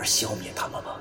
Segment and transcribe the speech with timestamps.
[0.00, 0.98] 而消灭他们吗？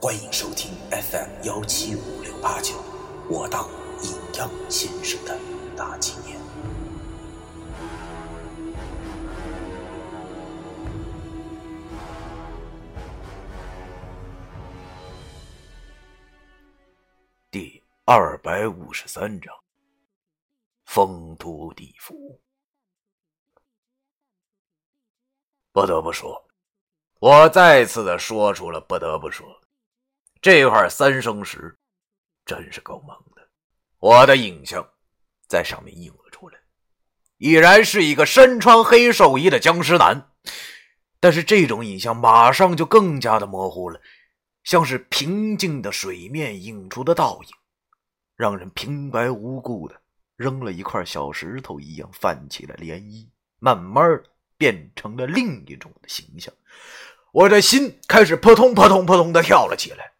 [0.00, 2.82] 欢迎收听 FM 幺七五六八九，
[3.28, 3.68] 我当
[4.02, 5.38] 阴阳先生的
[5.76, 6.40] 大纪念。
[17.50, 19.54] 第二百五十三章：
[20.86, 22.40] 风都地府。
[25.70, 26.42] 不得不说，
[27.24, 29.46] 我再次的说出了不得不说，
[30.42, 31.74] 这块三生石
[32.44, 33.40] 真是够猛的。
[33.98, 34.86] 我的影像
[35.48, 36.58] 在上面映了出来，
[37.38, 40.32] 已然是一个身穿黑寿衣的僵尸男。
[41.18, 43.98] 但是这种影像马上就更加的模糊了，
[44.62, 47.48] 像是平静的水面映出的倒影，
[48.36, 49.98] 让人平白无故的
[50.36, 54.22] 扔了一块小石头一样泛起了涟漪，慢慢。
[54.56, 56.54] 变成了另一种的形象，
[57.34, 60.12] 我的心开始扑通扑通扑通的跳了起来。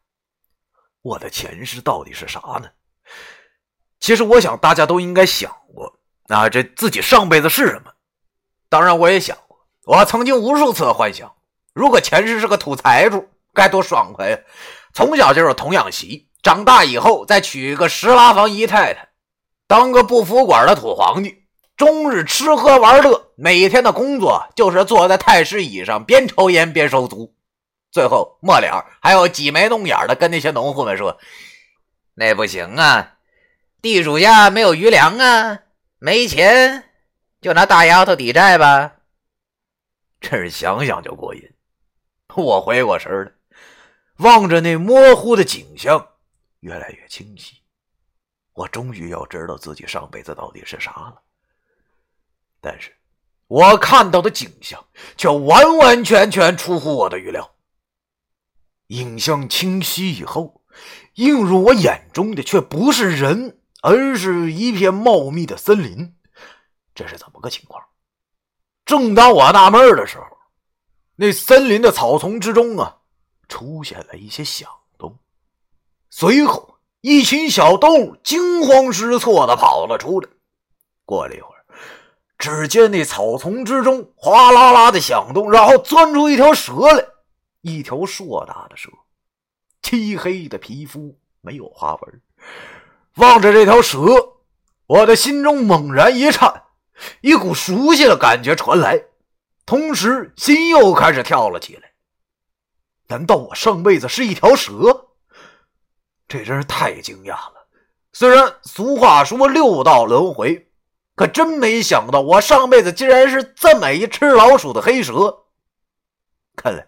[1.00, 2.68] 我的前世到底是啥呢？
[4.00, 7.92] 其实我想大家都应该想过，啊，这自己上辈子是什么？
[8.68, 11.32] 当然，我也想过，我曾经无数次幻想，
[11.72, 14.38] 如果前世是个土财主，该多爽快呀！
[14.92, 19.10] 从小就是童养媳，长大以后再娶个十拉房姨太太，
[19.68, 21.43] 当个不服管的土皇帝。
[21.76, 27.34] 终日吃喝玩乐，每天的工作就是坐在太师椅上边抽烟边收租，
[27.90, 31.18] 最后末了还要挤眉弄眼的跟那些农户们说
[32.14, 33.16] ：“那不行啊，
[33.82, 35.62] 地主家没有余粮啊，
[35.98, 36.90] 没钱
[37.40, 38.92] 就拿大丫头抵债吧。”
[40.20, 41.42] 真是想想就过瘾。
[42.36, 43.32] 我回过神来，
[44.18, 46.08] 望着那模糊的景象，
[46.60, 47.56] 越来越清晰。
[48.52, 51.20] 我终于要知道自己上辈子到底是啥了。
[52.64, 52.90] 但是，
[53.46, 54.82] 我看到的景象
[55.18, 57.54] 却完完全全出乎我的预料。
[58.86, 60.62] 影像清晰以后，
[61.16, 66.16] 映入我眼中的却不是人，而是一片茂密的森林。
[66.94, 67.84] 这是怎么个情况？
[68.86, 70.24] 正当我纳闷的时候，
[71.16, 73.00] 那森林的草丛之中啊，
[73.46, 75.18] 出现了一些响动。
[76.08, 80.28] 随后，一群小动物惊慌失措的跑了出来。
[81.04, 81.53] 过了一会儿。
[82.44, 87.06] 只见那草丛之中哗啦啦的响动，然后钻出一条蛇来，
[87.62, 88.90] 一条硕大的蛇，
[89.80, 92.20] 漆黑的皮肤没有花纹。
[93.14, 93.98] 望着这条蛇，
[94.86, 96.64] 我的心中猛然一颤，
[97.22, 99.02] 一股熟悉的感觉传来，
[99.64, 101.92] 同时心又开始跳了起来。
[103.08, 105.06] 难道我上辈子是一条蛇？
[106.28, 107.68] 这真是太惊讶了。
[108.12, 110.68] 虽然俗话说六道轮回。
[111.16, 115.44] 可真没想到，我上辈子竟然是这么一吃老鼠的黑蛇。
[116.56, 116.86] 看来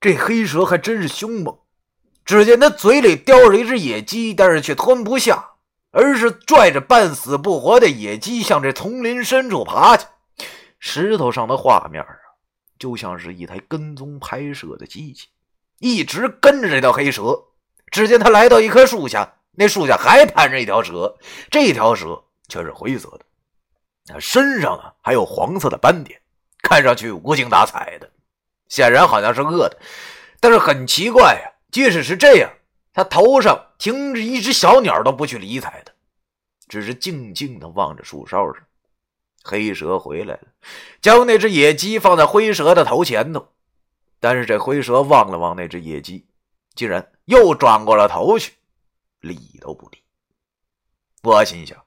[0.00, 1.58] 这黑蛇还真是凶猛。
[2.24, 5.50] 只见它嘴里叼着一只野鸡，但是却吞不下，
[5.92, 10.06] 而是拽着半死不活的野鸡向这丛林深处爬去。
[10.80, 12.08] 石头上的画面啊，
[12.78, 15.28] 就像是一台跟踪拍摄的机器，
[15.78, 17.44] 一直跟着这条黑蛇。
[17.92, 21.16] 只见他来到一棵树下，那树下还盘着一条蛇，
[21.48, 22.24] 这条蛇。
[22.48, 23.24] 却是灰色的，
[24.06, 26.20] 那身上啊还有黄色的斑点，
[26.62, 28.10] 看上去无精打采的，
[28.68, 29.78] 显然好像是饿的。
[30.38, 32.50] 但是很奇怪呀，即使是这样，
[32.92, 35.92] 他头上停着一只小鸟都不去理睬他，
[36.68, 38.62] 只是静静的望着树梢上。
[39.42, 40.48] 黑蛇回来了，
[41.00, 43.52] 将那只野鸡放在灰蛇的头前头，
[44.18, 46.26] 但是这灰蛇望了望那只野鸡，
[46.74, 48.54] 竟然又转过了头去，
[49.20, 49.98] 理都不理。
[51.22, 51.80] 我心想。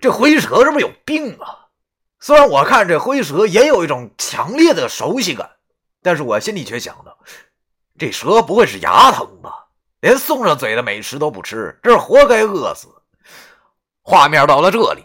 [0.00, 1.66] 这灰蛇是不是有病啊？
[2.18, 5.50] 虽然我看这灰蛇也有一种强烈的熟悉感，
[6.02, 7.16] 但是我心里却想到，
[7.98, 9.68] 这蛇不会是牙疼吧？
[10.00, 12.88] 连送上嘴的美食都不吃，这是活该饿死。
[14.02, 15.04] 画面到了这里，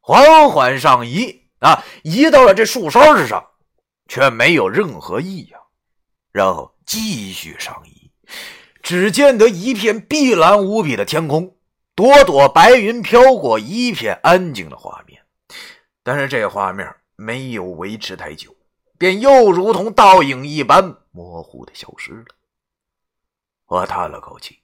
[0.00, 3.44] 缓缓上移啊，移到了这树梢之上，
[4.08, 5.60] 却没有任何异样。
[6.32, 8.10] 然后继续上移，
[8.82, 11.56] 只见得一片碧蓝无比的天空。
[12.00, 15.22] 朵朵白云飘过，一片安静的画面。
[16.02, 18.56] 但是这画面没有维持太久，
[18.96, 22.24] 便又如同倒影一般模糊的消失了。
[23.66, 24.60] 我叹了口气，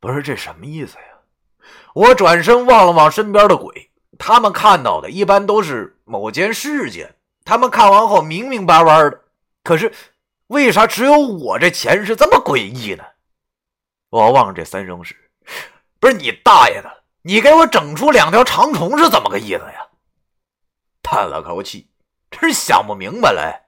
[0.00, 1.68] 不是这什么意思呀？
[1.94, 9.22] 我转身望了望身边的鬼，他们看到的一般都是某件事件，他们看完后明明白白的。
[9.62, 9.94] 可是
[10.48, 13.04] 为啥只有我这前世这么诡异呢？
[14.10, 15.14] 我望着这三生石，
[16.00, 16.90] 不是你大爷的！
[17.22, 19.86] 你给我整出两条长虫是怎么个意思呀？
[21.02, 21.90] 叹了口气，
[22.30, 23.66] 真想不明白了。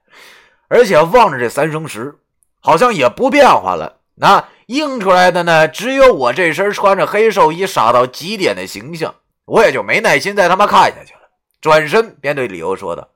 [0.67, 2.17] 而且望着这三生石，
[2.59, 3.99] 好像也不变化了。
[4.15, 9.15] 那映出来的呢，只有我这身穿着黑寿衣傻到极点的形象。
[9.45, 11.21] 我也就没耐心再他妈看下去了，
[11.59, 13.09] 转身便对李由说道：“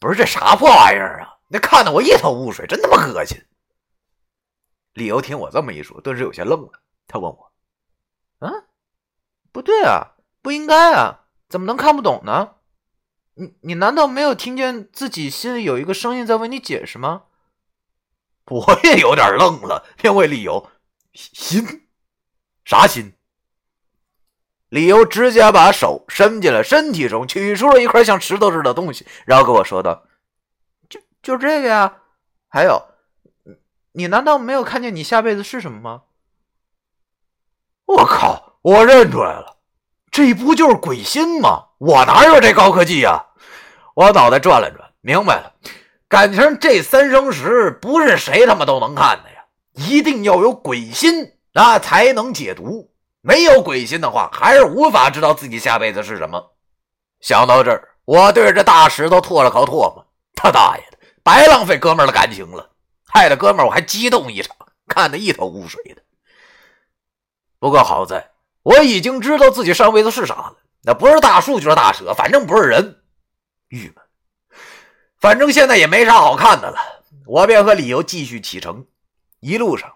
[0.00, 1.36] 不是这啥破玩意儿啊？
[1.48, 3.38] 那看得我一头雾水，真他妈恶心。”
[4.94, 6.70] 李由听我这么一说，顿时有些愣了。
[7.06, 7.52] 他问我
[8.44, 8.64] ：“啊，
[9.52, 12.56] 不对啊，不应该啊，怎么能看不懂呢？
[13.34, 17.24] 你你难道没有听见自己心里有一个声音在为你解释吗？”
[18.46, 20.70] 我也有点愣了，便问理由
[21.14, 21.88] ：“心？
[22.64, 23.14] 啥心？”
[24.68, 30.06] 理由直接把手伸进了身体中，取出了一块像石头似的东西，然后跟我说道
[30.90, 32.02] ：“就就这个呀。
[32.48, 32.82] 还有，
[33.92, 36.02] 你难道没有看见你下辈子是什么吗？”
[37.86, 38.58] 我靠！
[38.62, 39.56] 我认出来了，
[40.10, 41.64] 这不就是鬼心吗？
[41.76, 43.22] 我哪有这高科技呀？
[43.94, 45.52] 我脑袋转了转，明白了。
[46.08, 49.44] 感情这三生石不是谁他妈都能看的呀，
[49.74, 52.90] 一定要有鬼心那才能解毒。
[53.20, 56.52] 没有鬼心的话，还是无法知道自己下辈子是什么。
[57.20, 60.06] 想到这儿，我对着大石头吐了口唾沫。
[60.34, 62.70] 他大爷的，白浪费哥们儿的感情了，
[63.06, 64.56] 害得哥们儿我还激动一场，
[64.88, 66.02] 看得一头雾水的。
[67.64, 68.28] 不过好在
[68.62, 73.00] 我已经知道自己上辈子是啥了，那不是大树就是大蛇，反正不是人。
[73.68, 73.94] 郁闷。
[75.18, 76.76] 反正现在也没啥好看的了，
[77.24, 78.84] 我便和李由继续启程。
[79.40, 79.94] 一路上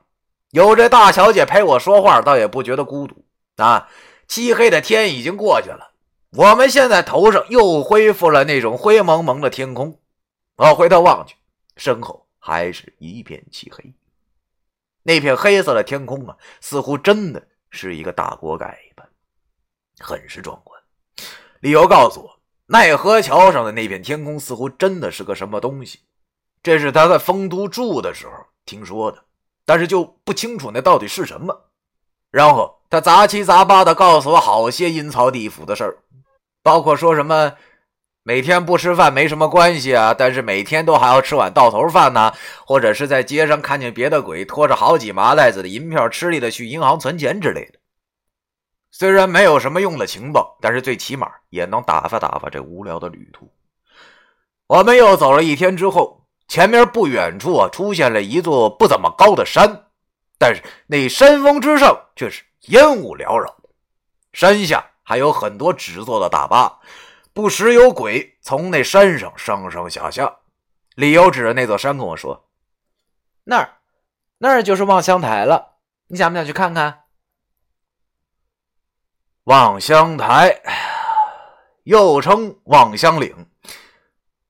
[0.52, 3.22] 有这大小姐陪我说话，倒也不觉得孤独
[3.56, 3.90] 啊。
[4.26, 5.90] 漆黑的天已经过去了，
[6.30, 10.00] 我们现在头上又恢复了那种灰蒙蒙的天空。
[10.56, 11.36] 我回头望去，
[11.76, 13.92] 身后还是一片漆黑。
[15.02, 19.08] 那片黑色的天空啊，似乎真的是一个大锅盖一般，
[19.98, 20.80] 很是壮观。
[21.60, 22.38] 理由告诉我。
[22.70, 26.00] 奈何桥上的那片天空似乎真的是个什么东西，
[26.62, 28.32] 这是他在丰都住的时候
[28.66, 29.24] 听说的，
[29.64, 31.70] 但是就不清楚那到底是什么。
[32.30, 35.96] 然后他杂七杂八的告诉我好些阴曹地府的事儿，
[36.62, 37.54] 包括说什么
[38.28, 42.34] 每天不吃饭没什么关系啊，但是每天都还要吃碗到头饭呢，
[42.66, 47.78] 或者是在街上看见别的鬼拖着好几麻袋子的银票吃力的去银行存钱之类的。
[48.90, 53.50] 虽然没有什么用的情报，但是最起码也能打发打发这无聊的旅途。
[54.66, 59.86] 我们又走了一天之后，前面不远处啊出现了一座不怎么高的山，
[60.38, 63.56] 但是那山峰之上却是烟雾缭绕，
[64.34, 66.80] 山下还有很多纸做的大坝，
[67.38, 70.38] 不时有鬼从那山上上上下下。
[70.96, 72.48] 李由指着那座山跟我说
[73.46, 73.76] ：“那儿，
[74.38, 75.76] 那儿就是望乡台了，
[76.08, 77.02] 你想不想去看看？”
[79.46, 80.60] 望乡台，
[81.84, 83.46] 又称望乡岭，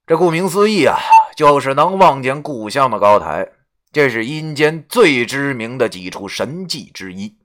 [0.06, 0.96] 这顾名思义啊，
[1.36, 3.52] 就是能望见故乡的高台。
[3.92, 7.36] 这是阴间最知名的几处神迹之一，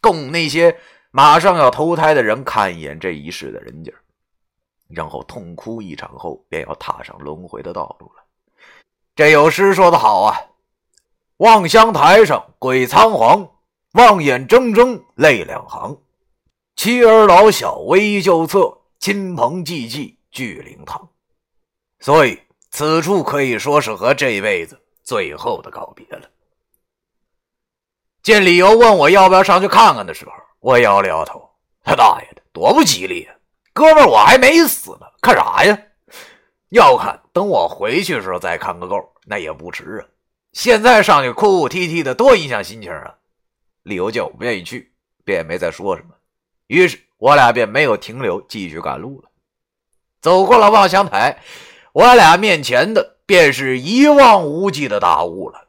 [0.00, 0.78] 供那些
[1.10, 3.92] 马上要投胎的人看一眼这一世的人家，
[4.88, 8.22] 然后痛哭一场后，便要踏上轮回的道路了。
[9.14, 10.36] 这有诗说的好啊
[11.38, 13.48] ：“望乡台上鬼仓皇，
[13.92, 15.96] 望眼睁睁泪两行。”
[16.76, 21.08] 妻儿老小危旧侧，亲朋戚戚聚灵堂。
[22.00, 22.38] 所以
[22.70, 26.28] 此处可以说是和这辈子最后的告别了。
[28.22, 31.48] 见李由问我要不要上去看看的时候，我摇了摇头
[31.82, 33.34] ：“他大爷的，多不吉利啊！
[33.76, 35.78] 哥们，我还没死呢，看啥呀？
[36.70, 40.08] 要看等我回去时候再看个够，那也不迟啊！
[40.54, 43.16] 现在上去哭哭啼啼的，多影响心情啊！”
[43.84, 44.94] 理由叫我不愿意去，
[45.26, 46.14] 便也没再说什么。
[46.68, 49.28] 于是我俩便没有停留，继续赶路了。
[50.22, 51.38] 走过了望乡台，
[51.92, 55.68] 我俩面前的便是一望无际的大雾了，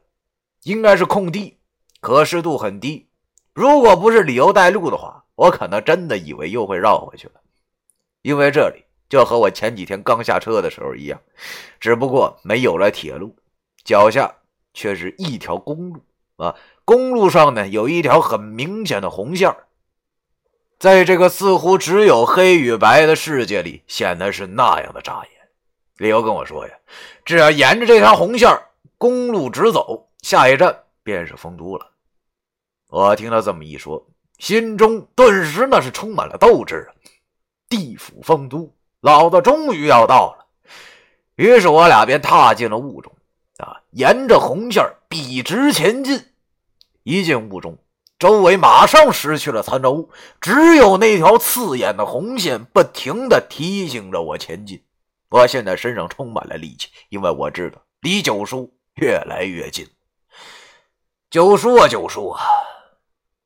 [0.62, 1.58] 应该是空地，
[2.00, 3.10] 可视度很低。
[3.52, 7.34] 如果不是理由带路的话，我可能真的以为又会绕回去了，
[8.28, 11.18] 因为这里就和我前几天刚下车的时候一样，
[11.80, 13.34] 只不过没有了铁路，
[13.84, 14.30] 脚下
[14.74, 16.02] 却是一条公路
[16.36, 16.54] 啊！
[16.84, 19.50] 公路上呢，有一条很明显的红线
[20.78, 25.30] 在这个似乎只有黑与白的世界里，显得是那样的扎眼。
[25.96, 26.74] 李由跟我说呀，
[27.24, 28.54] 只要沿着这条红线
[28.98, 31.92] 公路直走，下一站便是丰都了。
[32.90, 34.06] 我听他这么一说，
[34.36, 36.92] 心中顿时那是充满了斗志啊。
[37.68, 40.46] 地府丰都，老子终于要到了。
[41.36, 43.12] 于是我俩便踏进了雾中，
[43.58, 46.24] 啊，沿着红线笔直前进。
[47.02, 47.78] 一进雾中，
[48.18, 50.10] 周围马上失去了参照物，
[50.40, 54.82] 只有那条刺眼的红线不停地提醒着我前进。
[55.28, 59.86] 我现在身上充满了力气，因为我知道离九叔越来越近。
[61.30, 62.40] 九叔啊，九叔啊！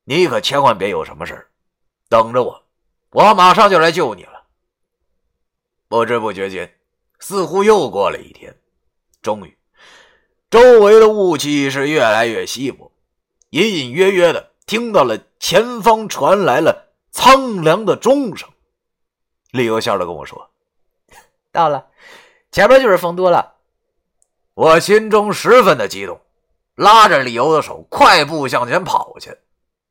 [0.05, 1.47] 你可千万别有什么事
[2.09, 2.62] 等着我，
[3.13, 4.43] 我马上就来救你了。
[5.87, 6.75] 不知不觉间，
[7.19, 8.55] 似乎又过了一天，
[9.21, 9.57] 终于，
[10.49, 12.91] 周围的雾气是越来越稀薄，
[13.51, 18.49] 隐隐约约的听到了前方传来了苍凉的钟声。
[19.51, 20.49] 李由笑着跟我说
[21.53, 21.87] ：“到了，
[22.51, 23.53] 前面就是丰都了。”
[24.55, 26.19] 我心中十分的激动，
[26.73, 29.37] 拉着李由的手，快步向前跑去。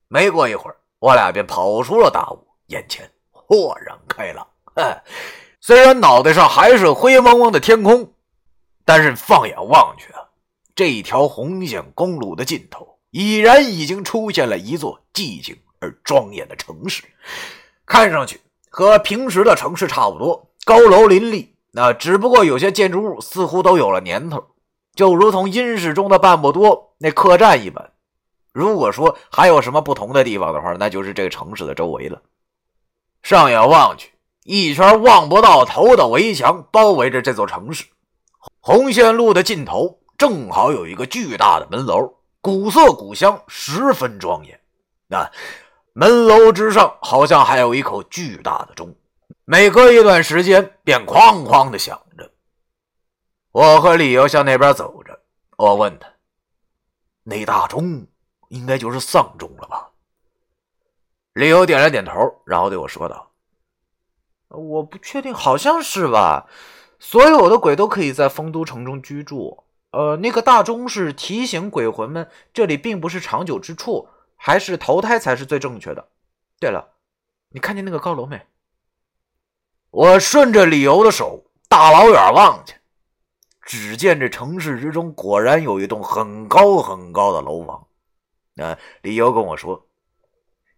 [0.09, 4.47] 没过一会儿，我俩便跑出了大雾，眼前豁然开朗。
[5.61, 8.12] 虽然脑袋上还是灰蒙蒙的天空，
[8.85, 10.25] 但是放眼望去啊，
[10.75, 17.05] 这条红线公路的尽头，已然已经出现了一座寂静而庄严的城市。
[17.85, 21.55] 看上去和平时的城市差不多，高楼林立。
[21.73, 24.43] 那只不过有些建筑物似乎都有了年头，
[24.95, 27.93] 就如同阴世中的半步多那客栈一般。
[28.52, 32.21] 如果说还有什么不同的地方的话，那就是这个城市的周围了。
[33.23, 34.12] 上眼望去，
[34.43, 37.85] 一圈望不到头的围墙包围着这座城市。
[38.61, 44.61] 红线路的尽头正好有一个巨大的门楼，古色古香，十分庄严。
[45.07, 45.31] 那
[45.93, 48.95] 门楼之上好像还有一口巨大的钟，
[49.45, 52.31] 每隔一段时间便哐哐的响着。
[53.52, 55.21] 我和李由向那边走着，
[55.57, 56.09] 我问他
[57.23, 58.07] ：“那大钟？”
[58.49, 59.81] 应该就是丧钟了吧？
[61.34, 63.32] 李由点了点头，然后对我说道
[64.48, 66.46] ：“我不确定，好像是吧。
[66.98, 69.64] 所有的鬼都可以在丰都城中居住。
[69.92, 76.08] 呃，那个大钟是提醒鬼魂们，这里并不是长久之处，还是投胎才是最正确的。
[76.60, 76.92] 对了，
[77.50, 78.46] 你看见那个高楼没？”
[79.90, 82.76] 我顺着李由的手，大老远望去，
[83.60, 87.86] 只见这城市之中果然有一栋很高很高的楼房。
[88.54, 89.86] 那李由跟我说：“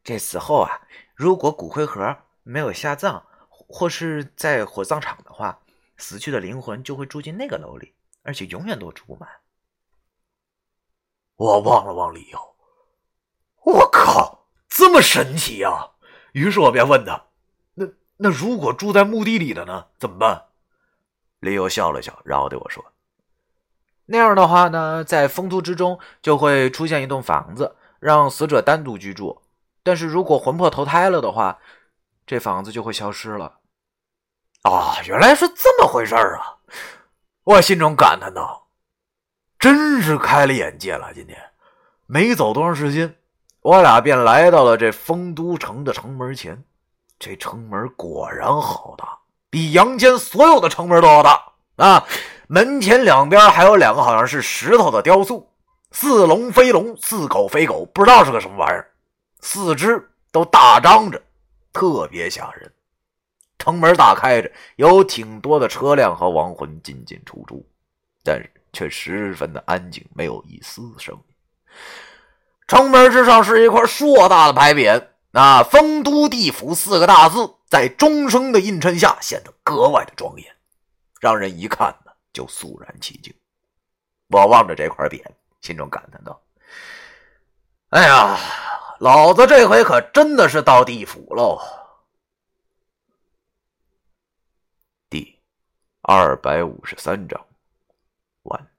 [0.04, 0.82] 这死后啊，
[1.14, 5.58] 如果骨灰盒没有下葬，或是在火葬场的话，
[5.96, 9.28] 死去的灵魂就会住进那个楼里，而且永远都住不满。”
[11.36, 12.54] 我望了望李由，
[13.64, 15.92] 我靠，这么神奇呀！
[16.32, 17.24] 于是我便问他
[17.74, 17.86] ：“那
[18.18, 19.86] 那如果住在墓地里的呢？
[19.98, 20.48] 怎么办？”
[21.40, 22.84] 李由笑了笑，然后对我说。
[24.06, 29.40] 那样的话呢，在封土之中就会出现一栋房子，让死者单独居住。
[29.84, 31.58] 但是如果魂魄投胎了的话，
[32.26, 33.58] 这房子就会消失了。
[34.62, 36.56] 啊，原来是这么回事啊！
[37.44, 38.66] 我心中感叹道
[39.60, 41.36] ：“真是开了眼界了。”今天
[42.06, 43.14] 没走多长时间，
[43.60, 46.64] 我俩便来到了这丰都城的城门前。
[47.18, 49.18] 这城门果然好大，
[49.50, 52.04] 比阳间所有的城门都要大啊！
[52.46, 55.52] 门前两边还有两个好像是石头的雕塑，
[55.92, 58.90] 似龙非龙，似狗非狗，不知道是个什么玩意儿，
[59.44, 61.22] 四肢都大张着，
[61.70, 62.72] 特别吓人。
[63.58, 67.62] 城门大开着，有挺多的车辆和亡魂进进出出，
[68.24, 71.34] 但是却十分的安静，没有一丝声音。
[72.66, 80.56] 城门之上是一块硕大的牌匾，那“丰都地府”四个大字在钟声的映衬下显得格外的庄严，
[81.20, 82.12] 让人一看呢。
[82.32, 83.32] 就肃然起敬。
[84.28, 85.22] 我望着这块匾，
[85.60, 86.40] 心中感叹道
[87.90, 88.36] ：“哎呀，
[88.98, 91.58] 老子这回可真的是到地府喽。
[95.10, 95.38] 第
[96.02, 97.46] 二百五十三章
[98.42, 98.73] 完。